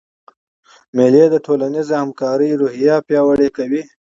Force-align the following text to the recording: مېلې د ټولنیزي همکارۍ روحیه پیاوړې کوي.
مېلې 0.95 1.23
د 1.29 1.35
ټولنیزي 1.45 1.95
همکارۍ 2.01 2.51
روحیه 2.61 2.95
پیاوړې 3.07 3.49
کوي. 3.57 3.83